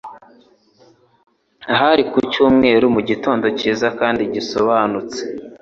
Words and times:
Hari 1.79 2.03
ku 2.11 2.19
cyumweru 2.31 2.85
mugitondo 2.95 3.45
cyiza 3.59 3.87
kandi 3.99 4.21
gisobanutse. 4.33 5.19